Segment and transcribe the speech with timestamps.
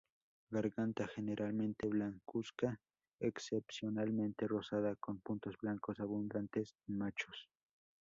[0.49, 2.81] Garganta generalmente blancuzca,
[3.19, 7.51] excepcionalmente rosada, con puntos blancos abundantes en machos.